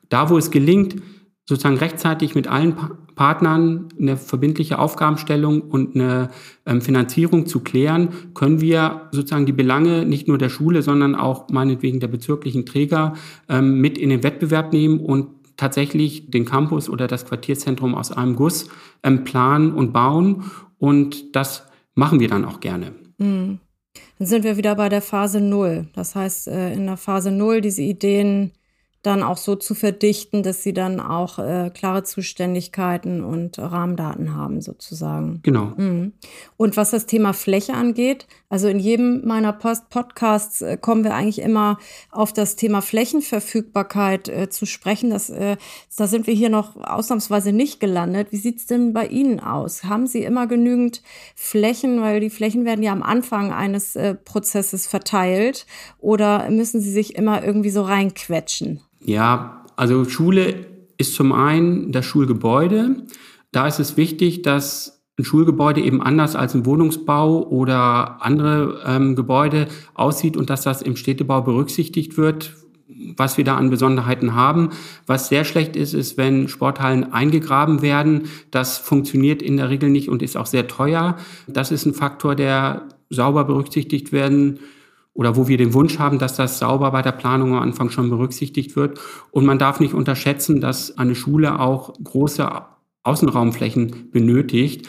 [0.09, 0.97] Da, wo es gelingt,
[1.45, 6.29] sozusagen rechtzeitig mit allen pa Partnern eine verbindliche Aufgabenstellung und eine
[6.65, 11.47] ähm, Finanzierung zu klären, können wir sozusagen die Belange nicht nur der Schule, sondern auch
[11.51, 13.13] meinetwegen der bezirklichen Träger
[13.49, 18.35] ähm, mit in den Wettbewerb nehmen und tatsächlich den Campus oder das Quartierzentrum aus einem
[18.35, 18.67] Guss
[19.23, 20.45] planen und bauen.
[20.83, 21.63] Und das
[21.95, 22.91] machen wir dann auch gerne.
[23.17, 23.59] Mhm.
[24.19, 25.87] Dann sind wir wieder bei der Phase Null.
[25.93, 28.51] Das heißt, äh, in der Phase Null diese Ideen
[29.03, 34.61] dann auch so zu verdichten, dass sie dann auch äh, klare Zuständigkeiten und Rahmendaten haben,
[34.61, 35.41] sozusagen.
[35.43, 35.73] Genau.
[35.75, 36.13] Mhm.
[36.55, 41.15] Und was das Thema Fläche angeht, also in jedem meiner Post Podcasts äh, kommen wir
[41.15, 41.79] eigentlich immer
[42.11, 45.09] auf das Thema Flächenverfügbarkeit äh, zu sprechen.
[45.09, 45.57] Das, äh,
[45.97, 48.31] da sind wir hier noch ausnahmsweise nicht gelandet.
[48.31, 49.83] Wie sieht's denn bei Ihnen aus?
[49.83, 51.03] Haben Sie immer genügend
[51.35, 55.65] Flächen, weil die Flächen werden ja am Anfang eines äh, Prozesses verteilt,
[55.99, 58.79] oder müssen Sie sich immer irgendwie so reinquetschen?
[59.05, 60.65] Ja, also Schule
[60.97, 63.03] ist zum einen das Schulgebäude.
[63.51, 69.15] Da ist es wichtig, dass ein Schulgebäude eben anders als ein Wohnungsbau oder andere ähm,
[69.15, 72.55] Gebäude aussieht und dass das im Städtebau berücksichtigt wird,
[73.15, 74.69] was wir da an Besonderheiten haben.
[75.05, 78.23] Was sehr schlecht ist, ist, wenn Sporthallen eingegraben werden.
[78.49, 81.17] Das funktioniert in der Regel nicht und ist auch sehr teuer.
[81.47, 84.59] Das ist ein Faktor, der sauber berücksichtigt werden
[85.13, 88.09] oder wo wir den Wunsch haben, dass das sauber bei der Planung am Anfang schon
[88.09, 88.99] berücksichtigt wird.
[89.31, 92.49] Und man darf nicht unterschätzen, dass eine Schule auch große
[93.03, 94.87] Außenraumflächen benötigt.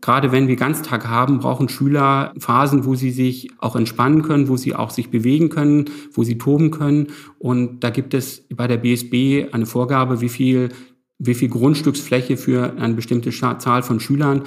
[0.00, 4.56] Gerade wenn wir Ganztag haben, brauchen Schüler Phasen, wo sie sich auch entspannen können, wo
[4.56, 7.08] sie auch sich bewegen können, wo sie toben können.
[7.38, 10.70] Und da gibt es bei der BSB eine Vorgabe, wie viel
[11.18, 14.42] wie viel Grundstücksfläche für eine bestimmte Zahl von Schülern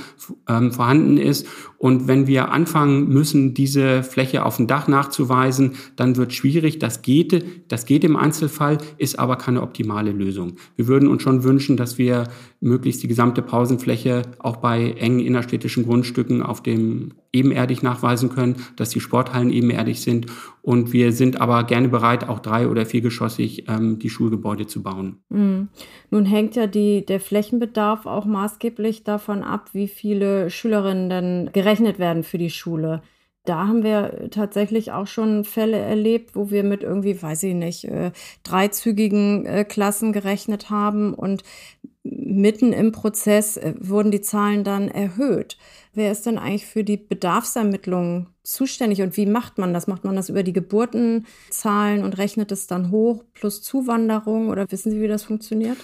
[0.47, 1.47] ähm, vorhanden ist.
[1.79, 6.77] Und wenn wir anfangen müssen, diese Fläche auf dem Dach nachzuweisen, dann wird schwierig.
[6.77, 10.58] Das geht, das geht im Einzelfall, ist aber keine optimale Lösung.
[10.75, 12.25] Wir würden uns schon wünschen, dass wir
[12.60, 18.89] möglichst die gesamte Pausenfläche auch bei engen innerstädtischen Grundstücken auf dem ebenerdig nachweisen können, dass
[18.89, 20.27] die Sporthallen ebenerdig sind.
[20.61, 25.19] Und wir sind aber gerne bereit, auch drei- oder viergeschossig ähm, die Schulgebäude zu bauen.
[25.29, 25.69] Mhm.
[26.09, 31.99] Nun hängt ja die, der Flächenbedarf auch maßgeblich davon ab, wie viele Schülerinnen denn gerechnet
[31.99, 33.01] werden für die Schule.
[33.45, 37.85] Da haben wir tatsächlich auch schon Fälle erlebt, wo wir mit irgendwie, weiß ich nicht,
[37.85, 38.11] äh,
[38.43, 41.43] dreizügigen äh, Klassen gerechnet haben und
[42.03, 45.57] mitten im Prozess äh, wurden die Zahlen dann erhöht.
[45.93, 49.88] Wer ist denn eigentlich für die Bedarfsermittlung zuständig und wie macht man das?
[49.88, 54.91] Macht man das über die Geburtenzahlen und rechnet es dann hoch plus Zuwanderung oder wissen
[54.91, 55.78] Sie, wie das funktioniert?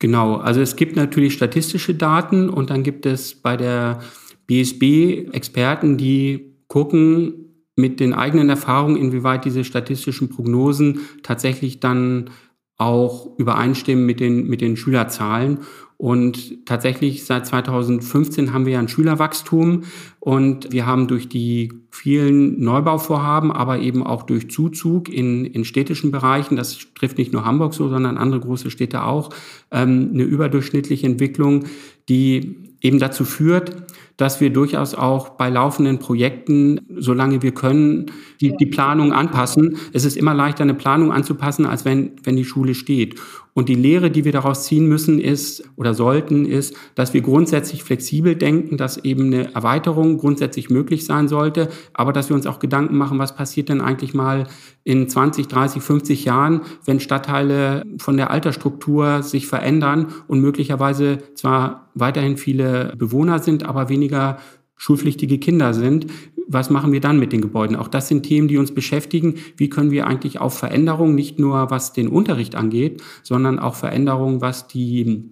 [0.00, 4.00] Genau, also es gibt natürlich statistische Daten und dann gibt es bei der
[4.46, 7.44] BSB Experten, die gucken
[7.76, 12.30] mit den eigenen Erfahrungen, inwieweit diese statistischen Prognosen tatsächlich dann
[12.76, 15.60] auch übereinstimmen mit den, mit den Schülerzahlen.
[15.96, 19.84] Und tatsächlich seit 2015 haben wir ja ein Schülerwachstum.
[20.20, 26.10] Und wir haben durch die vielen Neubauvorhaben, aber eben auch durch Zuzug in, in städtischen
[26.10, 29.30] Bereichen, das trifft nicht nur Hamburg so, sondern andere große Städte auch,
[29.70, 31.64] ähm, eine überdurchschnittliche Entwicklung,
[32.08, 33.72] die eben dazu führt,
[34.16, 39.78] dass wir durchaus auch bei laufenden Projekten, solange wir können, die, die Planung anpassen.
[39.92, 43.20] Es ist immer leichter, eine Planung anzupassen, als wenn, wenn die Schule steht.
[43.54, 47.84] Und die Lehre, die wir daraus ziehen müssen, ist oder sollten, ist, dass wir grundsätzlich
[47.84, 52.58] flexibel denken, dass eben eine Erweiterung grundsätzlich möglich sein sollte, aber dass wir uns auch
[52.58, 54.48] Gedanken machen, was passiert denn eigentlich mal
[54.82, 61.88] in 20, 30, 50 Jahren, wenn Stadtteile von der Altersstruktur sich verändern und möglicherweise zwar
[61.94, 64.38] weiterhin viele Bewohner sind, aber weniger
[64.76, 66.06] schulpflichtige Kinder sind.
[66.46, 67.76] Was machen wir dann mit den Gebäuden?
[67.76, 69.36] Auch das sind Themen, die uns beschäftigen.
[69.56, 74.40] Wie können wir eigentlich auf Veränderungen, nicht nur was den Unterricht angeht, sondern auch Veränderungen,
[74.40, 75.30] was die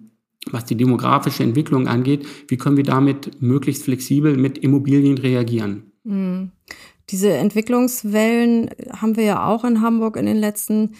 [0.51, 5.91] was die demografische Entwicklung angeht, wie können wir damit möglichst flexibel mit Immobilien reagieren?
[6.03, 6.51] Mhm.
[7.09, 10.91] Diese Entwicklungswellen haben wir ja auch in Hamburg in den letzten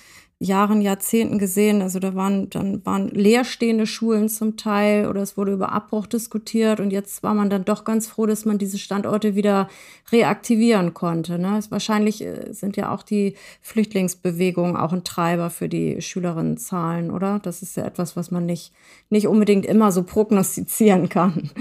[0.44, 1.82] Jahren, Jahrzehnten gesehen.
[1.82, 6.80] Also da waren dann waren leerstehende Schulen zum Teil oder es wurde über Abbruch diskutiert
[6.80, 9.70] und jetzt war man dann doch ganz froh, dass man diese Standorte wieder
[10.12, 11.40] reaktivieren konnte.
[11.40, 11.60] Ne?
[11.70, 17.40] Wahrscheinlich äh, sind ja auch die Flüchtlingsbewegungen auch ein Treiber für die Schülerinnenzahlen, oder?
[17.40, 18.74] Das ist ja etwas, was man nicht,
[19.10, 21.52] nicht unbedingt immer so prognostizieren kann.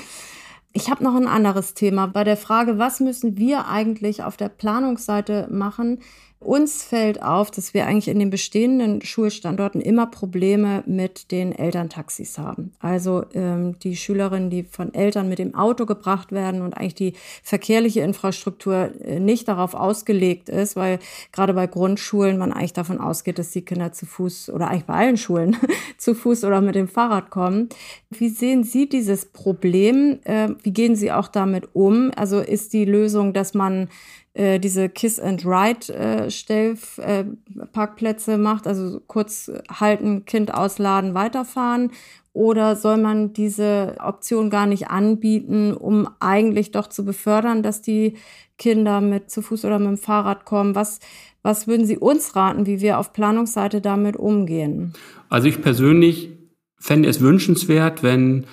[0.75, 4.49] Ich habe noch ein anderes Thema bei der Frage, was müssen wir eigentlich auf der
[4.49, 6.01] Planungsseite machen,
[6.45, 12.39] uns fällt auf, dass wir eigentlich in den bestehenden Schulstandorten immer Probleme mit den Elterntaxis
[12.39, 12.73] haben.
[12.81, 17.15] Also ähm, die Schülerinnen, die von Eltern mit dem Auto gebracht werden und eigentlich die
[17.43, 20.99] verkehrliche Infrastruktur äh, nicht darauf ausgelegt ist, weil
[21.33, 24.95] gerade bei Grundschulen man eigentlich davon ausgeht, dass die Kinder zu Fuß oder eigentlich bei
[24.95, 25.57] allen Schulen
[25.99, 27.69] zu Fuß oder mit dem Fahrrad kommen.
[28.11, 30.21] Wie sehen Sie dieses Problem?
[30.25, 32.11] Äh, wie gehen Sie auch damit um?
[32.17, 33.89] Also ist die Lösung, dass man
[34.35, 41.91] äh, diese Kiss and Ride äh, Stellparkplätze äh, macht, also kurz halten, Kind ausladen, weiterfahren?
[42.35, 48.17] Oder soll man diese Option gar nicht anbieten, um eigentlich doch zu befördern, dass die
[48.57, 50.75] Kinder mit zu Fuß oder mit dem Fahrrad kommen?
[50.75, 51.01] Was,
[51.43, 54.95] was würden Sie uns raten, wie wir auf Planungsseite damit umgehen?
[55.29, 56.31] Also ich persönlich
[56.79, 58.47] fände es wünschenswert, wenn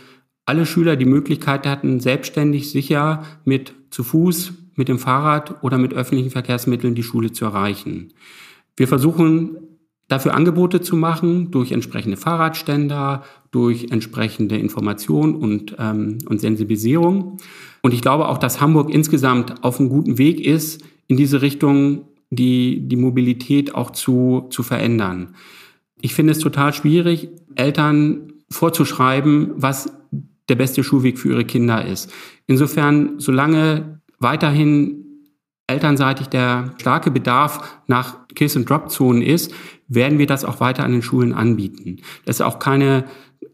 [0.46, 5.94] alle Schüler die Möglichkeit hatten, selbstständig sicher mit zu Fuß mit dem Fahrrad oder mit
[5.94, 8.13] öffentlichen Verkehrsmitteln die Schule zu erreichen.
[8.76, 9.58] Wir versuchen
[10.08, 17.38] dafür Angebote zu machen durch entsprechende Fahrradständer, durch entsprechende Information und, ähm, und Sensibilisierung.
[17.82, 22.08] Und ich glaube auch, dass Hamburg insgesamt auf einem guten Weg ist, in diese Richtung
[22.32, 25.36] die, die Mobilität auch zu, zu verändern.
[26.02, 29.92] Ich finde es total schwierig, Eltern vorzuschreiben, was
[30.48, 32.12] der beste Schulweg für ihre Kinder ist.
[32.48, 35.05] Insofern, solange weiterhin
[35.67, 39.53] elternseitig der starke Bedarf nach Kiss-and-Drop-Zonen ist,
[39.88, 41.97] werden wir das auch weiter an den Schulen anbieten.
[42.25, 43.05] Das ist auch keine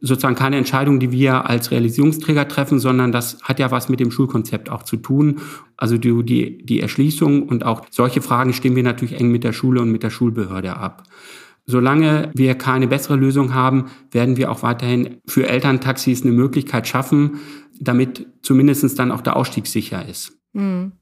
[0.02, 4.12] sozusagen keine Entscheidung, die wir als Realisierungsträger treffen, sondern das hat ja was mit dem
[4.12, 5.42] Schulkonzept auch zu tun.
[5.78, 9.54] Also die, die, die Erschließung und auch solche Fragen stimmen wir natürlich eng mit der
[9.54, 11.04] Schule und mit der Schulbehörde ab.
[11.68, 17.40] Solange wir keine bessere Lösung haben, werden wir auch weiterhin für Elterntaxis eine Möglichkeit schaffen,
[17.80, 20.38] damit zumindest dann auch der Ausstieg sicher ist.
[20.56, 20.94] Mhm.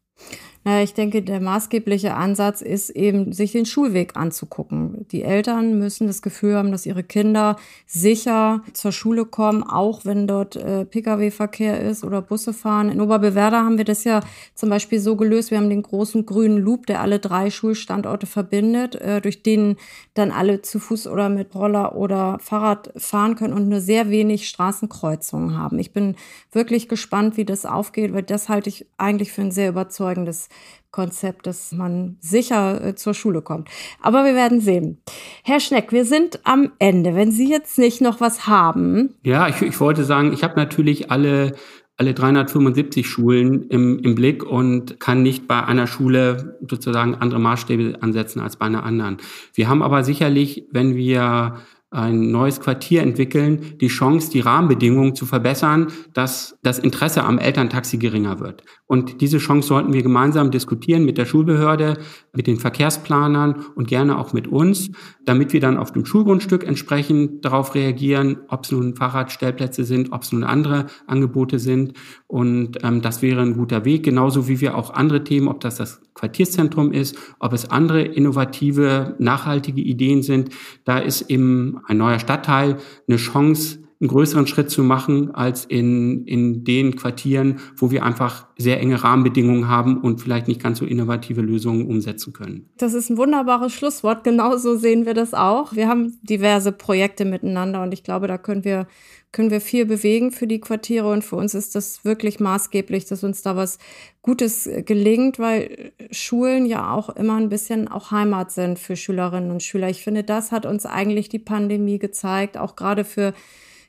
[0.66, 5.06] Naja, ich denke, der maßgebliche Ansatz ist eben, sich den Schulweg anzugucken.
[5.12, 10.26] Die Eltern müssen das Gefühl haben, dass ihre Kinder sicher zur Schule kommen, auch wenn
[10.26, 12.90] dort äh, Pkw-Verkehr ist oder Busse fahren.
[12.90, 14.22] In Oberbewerder haben wir das ja
[14.56, 15.52] zum Beispiel so gelöst.
[15.52, 19.76] Wir haben den großen grünen Loop, der alle drei Schulstandorte verbindet, äh, durch den
[20.14, 24.48] dann alle zu Fuß oder mit Roller oder Fahrrad fahren können und nur sehr wenig
[24.48, 25.78] Straßenkreuzungen haben.
[25.80, 26.16] Ich bin
[26.54, 30.48] wirklich gespannt, wie das aufgeht, weil das halte ich eigentlich für ein sehr überzeugendes
[30.92, 33.68] Konzept, dass man sicher äh, zur Schule kommt.
[34.02, 35.02] Aber wir werden sehen.
[35.44, 37.16] Herr Schneck, wir sind am Ende.
[37.16, 39.16] Wenn Sie jetzt nicht noch was haben.
[39.24, 41.54] Ja, ich, ich wollte sagen, ich habe natürlich alle
[41.96, 48.00] alle 375 Schulen im, im Blick und kann nicht bei einer Schule sozusagen andere Maßstäbe
[48.02, 49.18] ansetzen als bei einer anderen.
[49.54, 51.58] Wir haben aber sicherlich, wenn wir
[51.94, 57.98] ein neues Quartier entwickeln, die Chance, die Rahmenbedingungen zu verbessern, dass das Interesse am Elterntaxi
[57.98, 58.64] geringer wird.
[58.88, 61.98] Und diese Chance sollten wir gemeinsam diskutieren mit der Schulbehörde,
[62.34, 64.90] mit den Verkehrsplanern und gerne auch mit uns,
[65.26, 70.24] damit wir dann auf dem Schulgrundstück entsprechend darauf reagieren, ob es nun Fahrradstellplätze sind, ob
[70.24, 71.94] es nun andere Angebote sind.
[72.34, 75.76] Und ähm, das wäre ein guter Weg, genauso wie wir auch andere Themen, ob das
[75.76, 80.50] das Quartierszentrum ist, ob es andere innovative, nachhaltige Ideen sind.
[80.84, 86.26] Da ist eben ein neuer Stadtteil eine Chance, einen größeren Schritt zu machen als in,
[86.26, 90.86] in den Quartieren, wo wir einfach sehr enge Rahmenbedingungen haben und vielleicht nicht ganz so
[90.86, 92.68] innovative Lösungen umsetzen können.
[92.80, 94.24] Das ist ein wunderbares Schlusswort.
[94.24, 95.76] Genauso sehen wir das auch.
[95.76, 98.88] Wir haben diverse Projekte miteinander und ich glaube, da können wir
[99.34, 103.24] können wir viel bewegen für die Quartiere und für uns ist das wirklich maßgeblich, dass
[103.24, 103.80] uns da was
[104.22, 109.64] Gutes gelingt, weil Schulen ja auch immer ein bisschen auch Heimat sind für Schülerinnen und
[109.64, 109.90] Schüler.
[109.90, 113.34] Ich finde, das hat uns eigentlich die Pandemie gezeigt, auch gerade für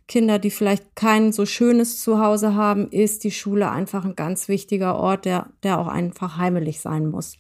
[0.07, 4.97] Kinder, die vielleicht kein so schönes Zuhause haben, ist die Schule einfach ein ganz wichtiger
[4.97, 7.39] Ort, der, der auch einfach heimelig sein muss.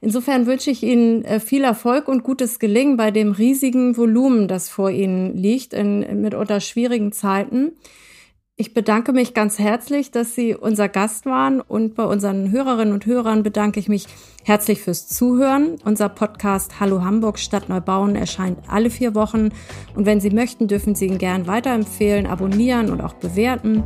[0.00, 4.68] Insofern wünsche ich Ihnen äh, viel Erfolg und gutes Gelingen bei dem riesigen Volumen, das
[4.68, 7.72] vor Ihnen liegt, in mitunter schwierigen Zeiten.
[8.62, 13.06] Ich bedanke mich ganz herzlich, dass Sie unser Gast waren und bei unseren Hörerinnen und
[13.06, 14.06] Hörern bedanke ich mich
[14.44, 15.78] herzlich fürs Zuhören.
[15.84, 19.48] Unser Podcast Hallo Hamburg Stadt Neubauen erscheint alle vier Wochen
[19.96, 23.82] und wenn Sie möchten, dürfen Sie ihn gern weiterempfehlen, abonnieren und auch bewerten.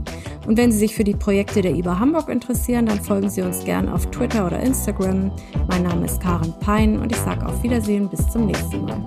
[0.46, 3.64] Und wenn Sie sich für die Projekte der IBA Hamburg interessieren, dann folgen Sie uns
[3.64, 5.32] gern auf Twitter oder Instagram.
[5.68, 9.02] Mein Name ist Karin Pein und ich sage auf Wiedersehen bis zum nächsten Mal.